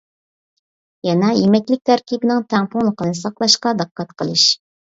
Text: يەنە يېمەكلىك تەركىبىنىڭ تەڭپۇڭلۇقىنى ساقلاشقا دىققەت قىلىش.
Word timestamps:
يەنە 1.07 1.29
يېمەكلىك 1.41 1.83
تەركىبىنىڭ 1.91 2.43
تەڭپۇڭلۇقىنى 2.55 3.21
ساقلاشقا 3.23 3.77
دىققەت 3.85 4.21
قىلىش. 4.23 4.51